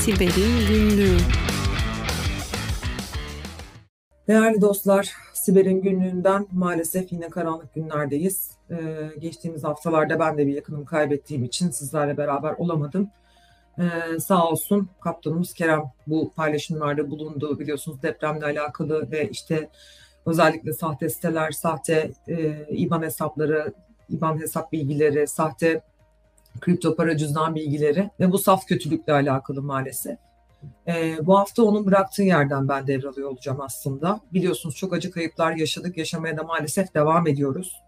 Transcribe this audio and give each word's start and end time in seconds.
Siber'in 0.00 0.68
Günlüğü 0.68 1.16
Değerli 4.28 4.60
dostlar, 4.60 5.12
Siber'in 5.34 5.82
günlüğünden 5.82 6.46
maalesef 6.52 7.12
yine 7.12 7.28
karanlık 7.28 7.74
günlerdeyiz. 7.74 8.50
Ee, 8.70 8.76
geçtiğimiz 9.18 9.64
haftalarda 9.64 10.18
ben 10.18 10.38
de 10.38 10.46
bir 10.46 10.54
yakınımı 10.54 10.84
kaybettiğim 10.84 11.44
için 11.44 11.70
sizlerle 11.70 12.16
beraber 12.16 12.52
olamadım. 12.52 13.10
Ee, 13.78 14.18
sağ 14.20 14.48
olsun 14.48 14.88
kaptanımız 15.00 15.54
Kerem 15.54 15.82
bu 16.06 16.32
paylaşımlarda 16.36 17.10
bulundu. 17.10 17.58
Biliyorsunuz 17.58 18.02
depremle 18.02 18.44
alakalı 18.44 19.10
ve 19.10 19.28
işte 19.28 19.68
özellikle 20.26 20.72
sahte 20.72 21.08
siteler, 21.08 21.50
sahte 21.50 22.10
e, 22.28 22.66
IBAN 22.68 23.02
hesapları, 23.02 23.72
IBAN 24.08 24.40
hesap 24.40 24.72
bilgileri, 24.72 25.26
sahte 25.26 25.82
kripto 26.60 26.96
para 26.96 27.16
cüzdan 27.16 27.54
bilgileri 27.54 28.10
ve 28.20 28.32
bu 28.32 28.38
saf 28.38 28.66
kötülükle 28.66 29.12
alakalı 29.12 29.62
maalesef. 29.62 30.18
E, 30.88 31.26
bu 31.26 31.38
hafta 31.38 31.62
onun 31.62 31.86
bıraktığı 31.86 32.22
yerden 32.22 32.68
ben 32.68 32.86
devralıyor 32.86 33.30
olacağım 33.30 33.60
aslında. 33.60 34.20
Biliyorsunuz 34.32 34.76
çok 34.76 34.92
acı 34.92 35.10
kayıplar 35.10 35.52
yaşadık, 35.52 35.96
yaşamaya 35.96 36.36
da 36.36 36.42
maalesef 36.42 36.94
devam 36.94 37.26
ediyoruz. 37.26 37.82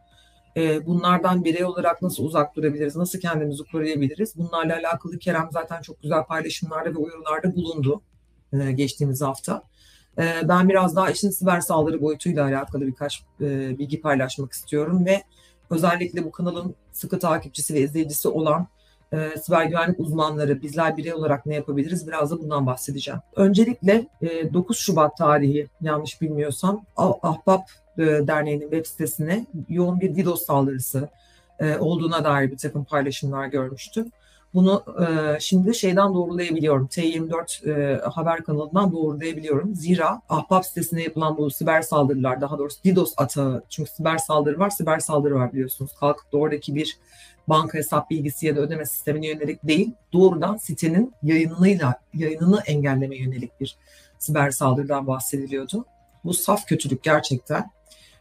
E, 0.57 0.87
bunlardan 0.87 1.45
birey 1.45 1.65
olarak 1.65 2.03
nasıl 2.03 2.25
uzak 2.25 2.57
durabiliriz, 2.57 2.97
nasıl 2.97 3.21
kendimizi 3.21 3.63
koruyabiliriz? 3.73 4.37
Bunlarla 4.37 4.77
alakalı 4.77 5.19
Kerem 5.19 5.49
zaten 5.53 5.83
çok 5.83 6.03
güzel 6.03 6.25
paylaşımlarda 6.25 6.91
ve 6.91 6.97
uyarılarda 6.97 7.55
bulundu 7.55 8.03
e, 8.53 8.73
geçtiğimiz 8.73 9.23
hafta. 9.23 9.63
E, 10.19 10.49
ben 10.49 10.69
biraz 10.69 10.97
daha 10.97 11.11
işin 11.11 11.31
siber 11.31 11.61
saldırı 11.61 12.01
boyutuyla 12.01 12.45
alakalı 12.45 12.87
birkaç 12.87 13.23
e, 13.41 13.79
bilgi 13.79 14.01
paylaşmak 14.01 14.53
istiyorum 14.53 15.07
ve 15.07 15.23
özellikle 15.73 16.25
bu 16.25 16.31
kanalın 16.31 16.75
sıkı 16.93 17.19
takipçisi 17.19 17.75
ve 17.75 17.81
izleyicisi 17.81 18.29
olan 18.29 18.67
e, 19.13 19.37
siber 19.37 19.65
güvenlik 19.65 20.01
uzmanları, 20.01 20.63
bizler 20.63 20.97
birey 20.97 21.15
olarak 21.15 21.47
ne 21.47 21.55
yapabiliriz 21.55 22.07
biraz 22.07 22.31
da 22.31 22.39
bundan 22.39 22.67
bahsedeceğim. 22.67 23.21
Öncelikle 23.37 24.07
e, 24.23 24.55
9 24.55 24.79
Şubat 24.79 25.17
tarihi 25.17 25.69
yanlış 25.81 26.21
bilmiyorsam 26.21 26.85
Ahbap 26.97 27.71
e, 27.99 28.03
Derneği'nin 28.03 28.71
web 28.71 28.87
sitesine 28.87 29.47
yoğun 29.69 30.01
bir 30.01 30.17
DDoS 30.17 30.47
saldırısı 30.47 31.09
e, 31.61 31.77
olduğuna 31.77 32.25
dair 32.25 32.51
bir 32.51 32.59
takım 32.59 32.85
paylaşımlar 32.85 33.47
görmüştüm. 33.47 34.11
Bunu 34.55 34.85
e, 35.01 35.41
şimdi 35.41 35.75
şeyden 35.75 36.15
doğrulayabiliyorum. 36.15 36.87
T24 36.87 37.71
e, 37.71 38.01
haber 38.01 38.45
kanalından 38.45 38.93
doğrulayabiliyorum. 38.93 39.75
Zira 39.75 40.21
Ahbap 40.29 40.67
sitesine 40.67 41.03
yapılan 41.03 41.37
bu 41.37 41.51
siber 41.51 41.83
saldırılar, 41.83 42.41
daha 42.41 42.59
doğrusu 42.59 42.85
DDoS 42.85 43.15
atağı, 43.17 43.63
çünkü 43.69 43.91
siber 43.91 44.19
saldırı 44.19 44.59
var, 44.59 44.71
siber 44.71 44.99
saldırı 44.99 45.35
var 45.35 45.53
biliyorsunuz. 45.53 45.93
Kalkıp 46.01 46.33
da 46.33 46.37
oradaki 46.37 46.75
bir 46.75 46.99
banka 47.49 47.79
hesap 47.79 48.11
bilgisi 48.11 48.47
ya 48.47 48.57
da 48.57 48.61
ödeme 48.61 48.87
sistemine 48.87 49.27
yönelik 49.27 49.69
değil, 49.69 49.93
doğrudan 50.13 50.57
sitenin 50.57 51.15
yayınıyla 51.23 51.95
yayınını 52.15 52.61
engelleme 52.67 53.17
yönelik 53.17 53.61
bir 53.61 53.77
siber 54.19 54.51
saldırıdan 54.51 55.07
bahsediliyordu. 55.07 55.85
Bu 56.25 56.35
saf 56.35 56.67
kötülük 56.67 57.03
gerçekten 57.03 57.71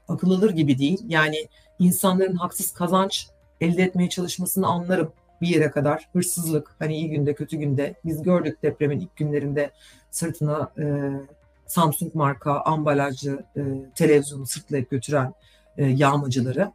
akıl 0.08 0.32
alır 0.32 0.50
gibi 0.50 0.78
değil. 0.78 1.00
Yani 1.08 1.48
insanların 1.80 2.36
haksız 2.36 2.74
kazanç 2.74 3.28
elde 3.62 3.84
etmeye 3.84 4.10
çalışmasını 4.10 4.68
anlarım 4.68 5.14
bir 5.42 5.48
yere 5.48 5.72
kadar. 5.72 6.10
Hırsızlık 6.14 6.76
hani 6.80 6.96
iyi 6.96 7.10
günde 7.10 7.34
kötü 7.34 7.58
günde 7.58 7.96
biz 8.06 8.24
gördük 8.24 8.64
depremin 8.64 9.00
ilk 9.00 9.16
günlerinde 9.16 9.72
sırtına 10.12 10.72
e, 10.78 10.86
Samsung 11.68 12.16
marka 12.16 12.62
ambalajlı 12.62 13.44
e, 13.58 13.62
televizyonu 13.96 14.46
sırtlayıp 14.46 14.90
götüren 14.90 15.34
e, 15.78 15.86
yağmacıları. 15.86 16.72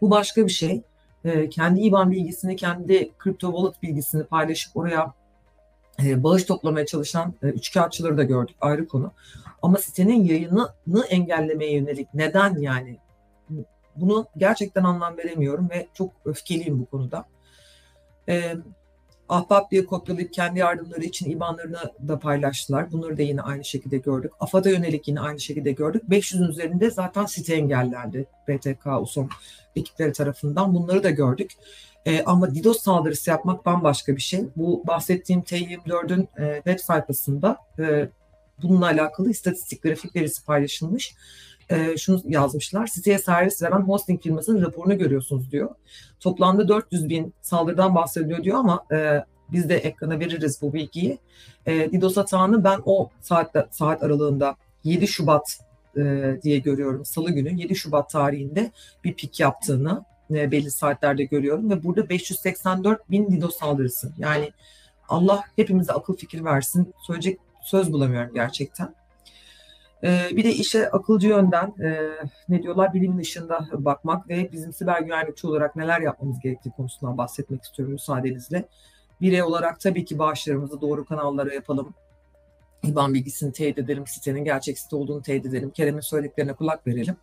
Bu 0.00 0.10
başka 0.10 0.46
bir 0.46 0.52
şey. 0.52 0.82
E, 1.24 1.48
kendi 1.48 1.80
IBAN 1.80 2.10
bilgisini, 2.10 2.56
kendi 2.56 3.10
kripto 3.18 3.52
wallet 3.52 3.82
bilgisini 3.82 4.24
paylaşıp 4.24 4.76
oraya 4.76 5.14
e, 6.04 6.22
bağış 6.22 6.44
toplamaya 6.44 6.86
çalışan 6.86 7.34
e, 7.42 7.46
üçkağıtçıları 7.46 8.18
da 8.18 8.22
gördük 8.22 8.56
ayrı 8.60 8.88
konu. 8.88 9.12
Ama 9.62 9.78
sitenin 9.78 10.24
yayınını 10.24 11.04
engellemeye 11.08 11.72
yönelik 11.72 12.14
neden 12.14 12.56
yani? 12.56 12.98
Bunu 13.96 14.26
gerçekten 14.36 14.84
anlam 14.84 15.16
veremiyorum 15.16 15.70
ve 15.70 15.86
çok 15.94 16.12
öfkeliyim 16.24 16.80
bu 16.80 16.86
konuda. 16.86 17.24
E, 18.28 18.54
Ahbap 19.28 19.70
diye 19.70 19.86
kopyalayıp 19.86 20.32
kendi 20.32 20.58
yardımları 20.58 21.04
için 21.04 21.30
IBAN'larını 21.30 22.08
da 22.08 22.18
paylaştılar. 22.18 22.92
Bunları 22.92 23.16
da 23.18 23.22
yine 23.22 23.42
aynı 23.42 23.64
şekilde 23.64 23.98
gördük. 23.98 24.32
AFAD'a 24.40 24.70
yönelik 24.70 25.08
yine 25.08 25.20
aynı 25.20 25.40
şekilde 25.40 25.72
gördük. 25.72 26.02
500'ün 26.10 26.48
üzerinde 26.48 26.90
zaten 26.90 27.26
site 27.26 27.54
engellendi 27.54 28.26
BTK, 28.48 28.86
USOM 29.00 29.28
ekipleri 29.76 30.12
tarafından. 30.12 30.74
Bunları 30.74 31.02
da 31.02 31.10
gördük. 31.10 31.52
E, 32.06 32.22
ama 32.24 32.54
DDoS 32.54 32.82
saldırısı 32.82 33.30
yapmak 33.30 33.66
bambaşka 33.66 34.16
bir 34.16 34.20
şey. 34.20 34.44
Bu 34.56 34.82
bahsettiğim 34.86 35.42
T24'ün 35.42 36.28
e, 36.38 36.54
web 36.56 36.78
sayfasında 36.78 37.56
e, 37.78 38.08
bununla 38.62 38.86
alakalı 38.86 39.30
istatistik 39.30 39.82
grafik 39.82 40.16
verisi 40.16 40.44
paylaşılmış 40.44 41.14
e, 41.70 41.96
şunu 41.96 42.20
yazmışlar. 42.24 42.86
Siteye 42.86 43.18
servis 43.18 43.62
veren 43.62 43.80
hosting 43.80 44.22
firmasının 44.22 44.62
raporunu 44.62 44.98
görüyorsunuz 44.98 45.52
diyor. 45.52 45.74
Toplamda 46.20 46.68
400 46.68 47.08
bin 47.08 47.34
saldırıdan 47.42 47.94
bahsediyor 47.94 48.44
diyor 48.44 48.58
ama 48.58 48.84
e, 48.92 49.24
biz 49.52 49.68
de 49.68 49.76
ekrana 49.76 50.20
veririz 50.20 50.62
bu 50.62 50.72
bilgiyi. 50.72 51.18
E, 51.66 51.92
DDoS 51.92 52.18
atağını 52.18 52.64
ben 52.64 52.80
o 52.84 53.10
saatte, 53.20 53.66
saat 53.70 54.02
aralığında 54.02 54.56
7 54.84 55.08
Şubat 55.08 55.58
e, 55.96 56.36
diye 56.42 56.58
görüyorum. 56.58 57.04
Salı 57.04 57.30
günü 57.30 57.60
7 57.60 57.76
Şubat 57.76 58.10
tarihinde 58.10 58.72
bir 59.04 59.14
pik 59.14 59.40
yaptığını 59.40 60.04
e, 60.30 60.50
belli 60.50 60.70
saatlerde 60.70 61.24
görüyorum 61.24 61.70
ve 61.70 61.84
burada 61.84 62.08
584 62.08 63.10
bin 63.10 63.40
DDoS 63.40 63.58
saldırısı. 63.58 64.12
Yani 64.18 64.52
Allah 65.08 65.44
hepimize 65.56 65.92
akıl 65.92 66.16
fikir 66.16 66.44
versin. 66.44 66.94
Söyleyecek 67.06 67.40
söz 67.62 67.92
bulamıyorum 67.92 68.34
gerçekten. 68.34 68.94
Ee, 70.04 70.36
bir 70.36 70.44
de 70.44 70.52
işe 70.52 70.90
akılcı 70.90 71.28
yönden 71.28 71.66
e, 71.66 72.08
ne 72.48 72.62
diyorlar 72.62 72.94
bilimin 72.94 73.18
dışında 73.18 73.68
bakmak 73.72 74.28
ve 74.28 74.52
bizim 74.52 74.72
siber 74.72 75.00
güvenlikçi 75.00 75.46
olarak 75.46 75.76
neler 75.76 76.00
yapmamız 76.00 76.40
gerektiği 76.40 76.70
konusundan 76.70 77.18
bahsetmek 77.18 77.62
istiyorum 77.62 77.92
müsaadenizle. 77.92 78.64
Birey 79.20 79.42
olarak 79.42 79.80
tabii 79.80 80.04
ki 80.04 80.18
bağışlarımızı 80.18 80.80
doğru 80.80 81.04
kanallara 81.04 81.54
yapalım. 81.54 81.94
İBAN 82.82 83.14
bilgisini 83.14 83.52
teyit 83.52 83.78
edelim, 83.78 84.06
sitenin 84.06 84.44
gerçek 84.44 84.78
site 84.78 84.96
olduğunu 84.96 85.22
teyit 85.22 85.46
edelim. 85.46 85.70
Kerem'in 85.70 86.00
söylediklerine 86.00 86.52
kulak 86.52 86.86
verelim. 86.86 87.16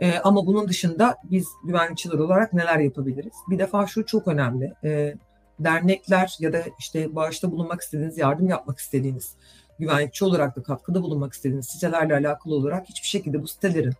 Ee, 0.00 0.18
ama 0.18 0.46
bunun 0.46 0.68
dışında 0.68 1.16
biz 1.24 1.48
güvenlikçiler 1.64 2.18
olarak 2.18 2.52
neler 2.52 2.78
yapabiliriz? 2.78 3.32
Bir 3.50 3.58
defa 3.58 3.86
şu 3.86 4.06
çok 4.06 4.28
önemli. 4.28 4.72
Ee, 4.84 5.14
dernekler 5.60 6.36
ya 6.40 6.52
da 6.52 6.62
işte 6.78 7.14
bağışta 7.14 7.52
bulunmak 7.52 7.80
istediğiniz, 7.80 8.18
yardım 8.18 8.48
yapmak 8.48 8.78
istediğiniz 8.78 9.34
güvenlikçi 9.78 10.24
olarak 10.24 10.56
da 10.56 10.62
katkıda 10.62 11.02
bulunmak 11.02 11.32
istediğiniz 11.32 11.66
sitelerle 11.66 12.14
alakalı 12.14 12.54
olarak 12.54 12.88
hiçbir 12.88 13.08
şekilde 13.08 13.42
bu 13.42 13.48
sitelerin 13.48 13.94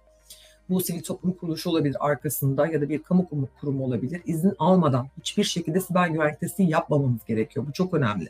bu 0.68 0.80
sivil 0.80 1.02
toplum 1.02 1.32
kuruluşu 1.32 1.70
olabilir 1.70 1.96
arkasında 2.00 2.66
ya 2.66 2.80
da 2.80 2.88
bir 2.88 3.02
kamu 3.02 3.28
kurumu 3.60 3.84
olabilir. 3.84 4.22
izin 4.26 4.52
almadan 4.58 5.08
hiçbir 5.20 5.44
şekilde 5.44 5.80
siber 5.80 6.08
güvenlik 6.08 6.40
testi 6.40 6.62
yapmamamız 6.62 7.24
gerekiyor. 7.24 7.66
Bu 7.68 7.72
çok 7.72 7.94
önemli. 7.94 8.28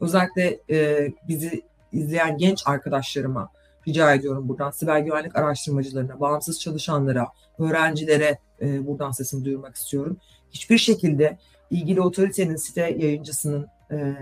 Özellikle 0.00 0.60
e, 0.70 1.08
bizi 1.28 1.62
izleyen 1.92 2.38
genç 2.38 2.62
arkadaşlarıma 2.66 3.50
rica 3.88 4.14
ediyorum 4.14 4.48
buradan 4.48 4.70
siber 4.70 4.98
güvenlik 4.98 5.36
araştırmacılarına, 5.36 6.20
bağımsız 6.20 6.60
çalışanlara, 6.60 7.28
öğrencilere 7.58 8.38
e, 8.60 8.86
buradan 8.86 9.10
sesimi 9.10 9.44
duyurmak 9.44 9.76
istiyorum. 9.76 10.16
Hiçbir 10.50 10.78
şekilde 10.78 11.38
ilgili 11.70 12.00
otoritenin 12.00 12.56
site 12.56 12.96
yayıncısının 12.98 13.66
e, 13.90 14.14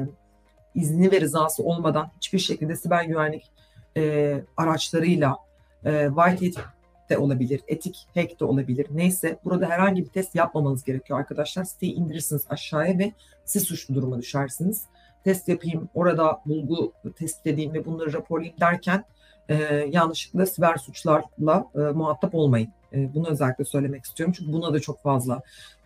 izni 0.76 1.12
ve 1.12 1.20
rızası 1.20 1.62
olmadan 1.62 2.10
hiçbir 2.16 2.38
şekilde 2.38 2.76
siber 2.76 3.04
güvenlik 3.04 3.50
e, 3.96 4.34
araçlarıyla 4.56 5.36
e, 5.84 6.08
white 6.16 6.60
hat 6.60 6.76
de 7.10 7.18
olabilir, 7.18 7.60
etik 7.68 8.06
hack 8.14 8.40
de 8.40 8.44
olabilir. 8.44 8.86
Neyse 8.90 9.38
burada 9.44 9.68
herhangi 9.68 10.04
bir 10.04 10.08
test 10.08 10.34
yapmamanız 10.34 10.84
gerekiyor 10.84 11.18
arkadaşlar. 11.18 11.64
Siteyi 11.64 11.94
indirirsiniz 11.94 12.44
aşağıya 12.48 12.98
ve 12.98 13.12
siz 13.44 13.62
suçlu 13.62 13.94
duruma 13.94 14.18
düşersiniz. 14.18 14.84
Test 15.24 15.48
yapayım, 15.48 15.88
orada 15.94 16.40
bulgu 16.46 16.92
test 17.16 17.46
edeyim 17.46 17.74
ve 17.74 17.84
bunları 17.84 18.12
raporlayayım 18.12 18.60
derken 18.60 19.04
e, 19.48 19.54
yanlışlıkla 19.92 20.46
siber 20.46 20.76
suçlarla 20.76 21.66
e, 21.74 21.78
muhatap 21.78 22.34
olmayın. 22.34 22.68
E, 22.92 23.14
bunu 23.14 23.28
özellikle 23.28 23.64
söylemek 23.64 24.04
istiyorum. 24.04 24.34
Çünkü 24.38 24.52
buna 24.52 24.74
da 24.74 24.80
çok 24.80 25.02
fazla 25.02 25.40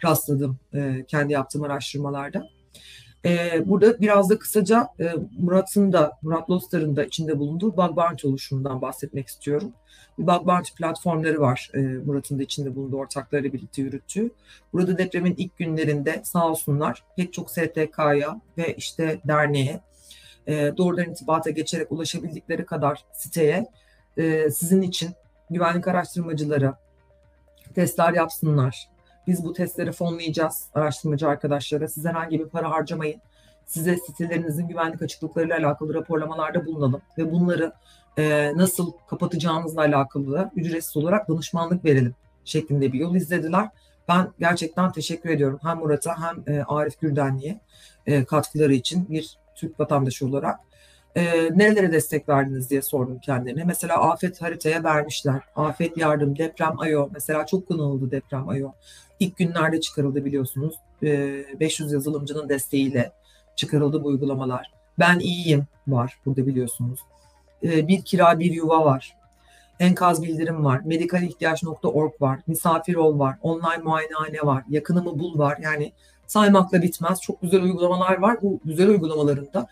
rastladım 0.04 0.58
e, 0.74 1.04
kendi 1.08 1.32
yaptığım 1.32 1.62
araştırmalarda. 1.62 2.48
E, 3.24 3.62
burada 3.66 4.00
biraz 4.00 4.30
da 4.30 4.38
kısaca 4.38 4.88
e, 5.00 5.14
Murat'ın 5.38 5.92
da, 5.92 6.18
Murat 6.22 6.50
Lostar'ın 6.50 6.96
da 6.96 7.04
içinde 7.04 7.38
bulunduğu 7.38 7.76
Bug 7.76 7.96
Bounty 7.96 8.26
oluşumundan 8.26 8.82
bahsetmek 8.82 9.26
istiyorum. 9.26 9.72
Bir 10.18 10.26
Bug 10.26 10.46
Bounty 10.46 10.72
platformları 10.76 11.40
var 11.40 11.70
e, 11.74 11.78
Murat'ın 11.78 12.38
da 12.38 12.42
içinde 12.42 12.76
bulunduğu 12.76 12.96
ortakları 12.96 13.52
birlikte 13.52 13.82
yürüttüğü. 13.82 14.30
Burada 14.72 14.98
depremin 14.98 15.34
ilk 15.38 15.56
günlerinde 15.56 16.20
sağ 16.24 16.48
olsunlar 16.48 17.04
pek 17.16 17.32
çok 17.32 17.50
STK'ya 17.50 18.40
ve 18.58 18.74
işte 18.74 19.20
derneğe 19.24 19.80
e, 20.46 20.72
doğrudan 20.76 21.04
intibata 21.04 21.50
geçerek 21.50 21.92
ulaşabildikleri 21.92 22.66
kadar 22.66 23.04
siteye 23.12 23.66
e, 24.16 24.50
sizin 24.50 24.82
için 24.82 25.10
güvenlik 25.50 25.88
araştırmacıları 25.88 26.74
testler 27.74 28.12
yapsınlar, 28.12 28.88
biz 29.30 29.44
bu 29.44 29.52
testleri 29.52 29.92
fonlayacağız 29.92 30.66
araştırmacı 30.74 31.28
arkadaşlara. 31.28 31.88
Siz 31.88 32.04
herhangi 32.04 32.40
bir 32.40 32.48
para 32.48 32.70
harcamayın. 32.70 33.20
size 33.66 33.96
sitelerinizin 33.96 34.68
güvenlik 34.68 35.02
açıklıklarıyla 35.02 35.58
alakalı 35.58 35.94
raporlamalarda 35.94 36.66
bulunalım 36.66 37.02
ve 37.18 37.32
bunları 37.32 37.72
e, 38.18 38.52
nasıl 38.56 38.92
kapatacağınızla 39.10 39.80
alakalı 39.80 40.32
da 40.32 40.50
ücretsiz 40.56 40.96
olarak 40.96 41.28
danışmanlık 41.28 41.84
verelim 41.84 42.14
şeklinde 42.44 42.92
bir 42.92 42.98
yol 42.98 43.14
izlediler. 43.14 43.68
Ben 44.08 44.32
gerçekten 44.38 44.92
teşekkür 44.92 45.30
ediyorum 45.30 45.58
hem 45.62 45.78
Murat'a 45.78 46.14
hem 46.22 46.54
e, 46.54 46.62
Arif 46.62 47.00
Gürdenli'ye 47.00 47.60
e, 48.06 48.24
katkıları 48.24 48.74
için 48.74 49.08
bir 49.10 49.38
Türk 49.56 49.80
vatandaşı 49.80 50.26
olarak. 50.26 50.60
E, 51.16 51.22
nerelere 51.58 51.92
destek 51.92 52.28
verdiniz 52.28 52.70
diye 52.70 52.82
sordum 52.82 53.18
kendilerine. 53.18 53.64
Mesela 53.64 54.10
afet 54.10 54.42
haritaya 54.42 54.84
vermişler. 54.84 55.40
Afet 55.56 55.96
yardım, 55.96 56.38
deprem 56.38 56.80
ayo. 56.80 57.08
Mesela 57.12 57.46
çok 57.46 57.68
kullanıldı 57.68 58.10
deprem 58.10 58.48
ayo. 58.48 58.70
İlk 59.20 59.36
günlerde 59.36 59.80
çıkarıldı 59.80 60.24
biliyorsunuz. 60.24 60.74
E, 61.02 61.44
500 61.60 61.92
yazılımcının 61.92 62.48
desteğiyle 62.48 63.12
çıkarıldı 63.56 64.04
bu 64.04 64.08
uygulamalar. 64.08 64.70
Ben 64.98 65.18
iyiyim 65.18 65.66
var 65.86 66.18
burada 66.26 66.46
biliyorsunuz. 66.46 67.00
E, 67.62 67.88
bir 67.88 68.02
kira 68.02 68.38
bir 68.38 68.52
yuva 68.52 68.84
var. 68.84 69.16
Enkaz 69.80 70.22
bildirim 70.22 70.64
var. 70.64 70.80
Medikalihtiyaç.org 70.84 72.12
var. 72.20 72.40
Misafir 72.46 72.94
ol 72.94 73.18
var. 73.18 73.36
Online 73.42 73.82
muayenehane 73.82 74.40
var. 74.42 74.64
Yakınımı 74.68 75.18
bul 75.18 75.38
var. 75.38 75.58
Yani 75.62 75.92
saymakla 76.26 76.82
bitmez. 76.82 77.20
Çok 77.20 77.42
güzel 77.42 77.62
uygulamalar 77.62 78.18
var. 78.18 78.42
Bu 78.42 78.60
güzel 78.64 78.88
uygulamalarında 78.88 79.66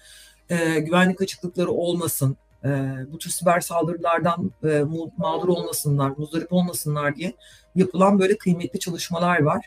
e, 0.50 0.80
güvenlik 0.80 1.22
açıklıkları 1.22 1.70
olmasın, 1.70 2.36
e, 2.64 2.68
bu 3.12 3.18
tür 3.18 3.30
siber 3.30 3.60
saldırılardan 3.60 4.52
e, 4.64 4.84
mağdur 5.16 5.48
olmasınlar, 5.48 6.12
muzdarip 6.16 6.52
olmasınlar 6.52 7.16
diye 7.16 7.32
yapılan 7.74 8.18
böyle 8.18 8.38
kıymetli 8.38 8.78
çalışmalar 8.78 9.42
var. 9.42 9.64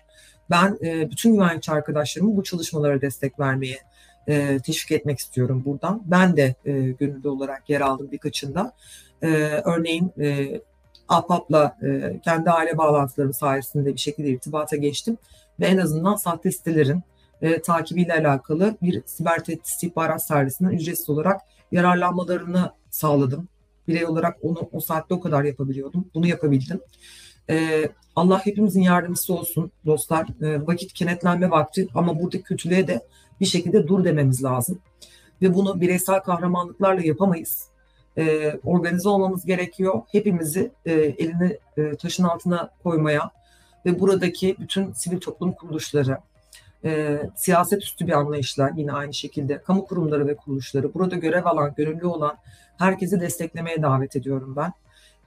Ben 0.50 0.78
e, 0.84 1.12
bütün 1.12 1.34
güvenlikçi 1.34 1.72
arkadaşlarımı 1.72 2.38
bu 2.38 2.44
çalışmalara 2.44 3.02
destek 3.02 3.40
vermeye 3.40 3.78
e, 4.28 4.60
teşvik 4.60 4.92
etmek 4.92 5.20
istiyorum 5.20 5.64
buradan. 5.66 6.02
Ben 6.06 6.38
de 6.38 6.56
e, 6.66 6.72
gönüllü 6.72 7.28
olarak 7.28 7.70
yer 7.70 7.82
aldım 7.82 8.12
birkaçında. 8.12 8.74
E, 9.22 9.28
örneğin 9.66 10.12
e, 10.20 10.62
APAP'la 11.08 11.78
e, 11.84 12.20
kendi 12.24 12.50
aile 12.50 12.78
bağlantılarım 12.78 13.34
sayesinde 13.34 13.94
bir 13.94 14.00
şekilde 14.00 14.30
irtibata 14.30 14.76
geçtim 14.76 15.18
ve 15.60 15.66
en 15.66 15.78
azından 15.78 16.16
sahte 16.16 16.52
sitelerin 16.52 17.04
e, 17.42 17.62
takibiyle 17.62 18.14
alakalı 18.14 18.78
bir 18.82 19.04
siber 19.06 19.44
tehdit 19.44 19.68
istihbarat 19.68 20.28
servisinden 20.28 20.72
ücretsiz 20.72 21.10
olarak 21.10 21.42
yararlanmalarını 21.72 22.72
sağladım. 22.90 23.48
Birey 23.88 24.06
olarak 24.06 24.38
onu 24.42 24.70
o 24.72 24.80
saatte 24.80 25.14
o 25.14 25.20
kadar 25.20 25.44
yapabiliyordum. 25.44 26.06
Bunu 26.14 26.28
yapabildim. 26.28 26.82
E, 27.50 27.86
Allah 28.16 28.46
hepimizin 28.46 28.82
yardımcısı 28.82 29.34
olsun 29.34 29.72
dostlar. 29.86 30.28
E, 30.42 30.68
vakit 30.68 30.94
kenetlenme 30.94 31.50
vakti 31.50 31.88
ama 31.96 32.20
burada 32.20 32.42
kötülüğe 32.42 32.88
de 32.88 33.02
bir 33.42 33.46
şekilde 33.46 33.88
dur 33.88 34.04
dememiz 34.04 34.44
lazım. 34.44 34.80
Ve 35.42 35.54
bunu 35.54 35.82
bireysel 35.82 36.20
kahramanlıklarla 36.20 37.02
yapamayız. 37.02 37.68
E, 38.18 38.54
organize 38.64 39.10
olmamız 39.10 39.46
gerekiyor. 39.46 40.02
Hepimizi 40.12 40.72
e, 40.86 40.92
elini 40.94 41.58
e, 41.78 41.96
taşın 41.96 42.24
altına 42.24 42.70
koymaya 42.84 43.32
ve 43.86 44.00
buradaki 44.00 44.56
bütün 44.60 44.94
sivil 44.94 45.20
toplum 45.20 45.54
kuruluşları, 45.54 46.18
e, 46.86 47.22
siyaset 47.36 47.84
üstü 47.84 48.08
bir 48.08 48.12
anlayışla 48.12 48.70
yine 48.76 48.92
aynı 48.92 49.14
şekilde 49.14 49.62
kamu 49.62 49.86
kurumları 49.86 50.28
ve 50.28 50.36
kuruluşları 50.36 50.94
burada 50.94 51.16
görev 51.16 51.46
alan, 51.46 51.74
gönüllü 51.78 52.06
olan 52.06 52.38
herkesi 52.78 53.20
desteklemeye 53.20 53.82
davet 53.82 54.16
ediyorum 54.16 54.56
ben. 54.56 54.74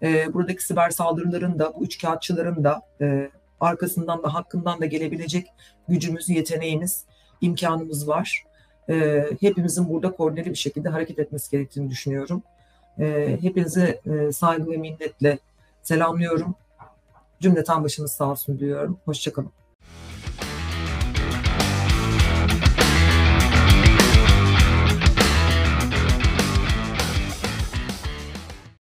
E, 0.03 0.35
buradaki 0.35 0.65
siber 0.65 0.91
saldırıların 0.91 1.59
da, 1.59 1.73
bu 1.75 1.85
üçkağıtçıların 1.85 2.65
da 2.65 2.83
e, 3.01 3.31
arkasından 3.61 4.23
da 4.23 4.35
hakkından 4.35 4.81
da 4.81 4.87
gelebilecek 4.87 5.47
gücümüz, 5.89 6.29
yeteneğimiz, 6.29 7.05
imkanımız 7.41 8.09
var. 8.09 8.45
E, 8.91 9.25
hepimizin 9.41 9.89
burada 9.89 10.13
koordineli 10.13 10.51
bir 10.51 10.55
şekilde 10.55 10.89
hareket 10.89 11.19
etmesi 11.19 11.51
gerektiğini 11.51 11.91
düşünüyorum. 11.91 12.43
E, 12.99 13.39
hepinizi 13.41 14.01
e, 14.07 14.33
saygı 14.33 14.71
ve 14.71 14.77
minnetle 14.77 15.39
selamlıyorum. 15.83 16.55
Cümleten 17.41 17.85
başınız 17.85 18.13
sağ 18.13 18.31
olsun 18.31 18.59
diyorum. 18.59 18.99
Hoşçakalın. 19.05 19.64